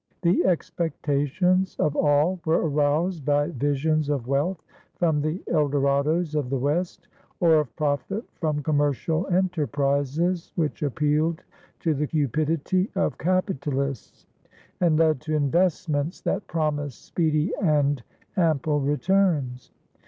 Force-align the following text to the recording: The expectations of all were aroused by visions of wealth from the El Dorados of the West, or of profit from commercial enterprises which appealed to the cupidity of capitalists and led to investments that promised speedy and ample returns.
The 0.23 0.43
expectations 0.45 1.75
of 1.77 1.95
all 1.95 2.39
were 2.43 2.67
aroused 2.67 3.23
by 3.23 3.49
visions 3.49 4.09
of 4.09 4.25
wealth 4.25 4.59
from 4.95 5.21
the 5.21 5.43
El 5.47 5.67
Dorados 5.69 6.33
of 6.33 6.49
the 6.49 6.57
West, 6.57 7.07
or 7.39 7.59
of 7.59 7.75
profit 7.75 8.23
from 8.33 8.63
commercial 8.63 9.27
enterprises 9.27 10.53
which 10.55 10.81
appealed 10.81 11.43
to 11.81 11.93
the 11.93 12.07
cupidity 12.07 12.89
of 12.95 13.19
capitalists 13.19 14.25
and 14.79 14.97
led 14.97 15.21
to 15.21 15.35
investments 15.35 16.19
that 16.21 16.47
promised 16.47 17.05
speedy 17.05 17.53
and 17.61 18.01
ample 18.35 18.79
returns. 18.81 19.69